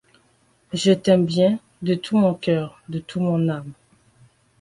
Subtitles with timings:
[0.73, 3.71] Je t'aime bien de tout mon coeur, de toute mon âme.